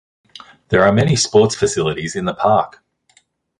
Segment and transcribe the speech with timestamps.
[0.69, 2.83] There are many sports facilities in the park.